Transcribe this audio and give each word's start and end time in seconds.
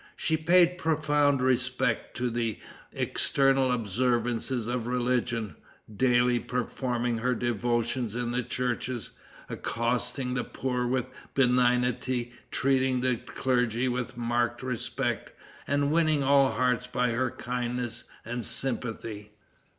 She 0.15 0.35
paid 0.35 0.79
profound 0.79 1.43
respect 1.43 2.17
to 2.17 2.31
the 2.31 2.57
external 2.91 3.71
observances 3.71 4.65
of 4.65 4.87
religion, 4.87 5.55
daily 5.95 6.39
performing 6.39 7.19
her 7.19 7.35
devotions 7.35 8.15
in 8.15 8.31
the 8.31 8.41
churches, 8.41 9.11
accosting 9.47 10.33
the 10.33 10.43
poor 10.43 10.87
with 10.87 11.05
benignity, 11.35 12.33
treating 12.49 13.01
the 13.01 13.17
clergy 13.17 13.87
with 13.87 14.17
marked 14.17 14.63
respect, 14.63 15.33
and 15.67 15.91
winning 15.91 16.23
all 16.23 16.51
hearts 16.53 16.87
by 16.87 17.11
her 17.11 17.29
kindness 17.29 18.05
and 18.25 18.43
sympathy. 18.43 19.33